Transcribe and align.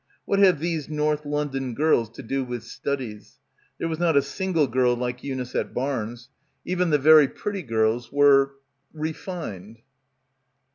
"What 0.25 0.39
have 0.39 0.57
these 0.59 0.89
North 0.89 1.27
London 1.27 1.75
girls 1.75 2.09
to 2.17 2.23
do 2.23 2.43
with 2.43 2.63
studies?"... 2.63 3.37
There 3.77 3.87
was 3.87 3.99
not 3.99 4.17
a 4.17 4.23
single 4.23 4.65
girl 4.65 4.95
like 4.95 5.23
Eunice 5.23 5.53
at 5.53 5.75
Barnes. 5.75 6.29
Even 6.65 6.89
the 6.89 6.97
very 6.97 7.27
pretty 7.27 7.61
girls 7.61 8.11
were... 8.11 8.53
refined. 8.93 9.77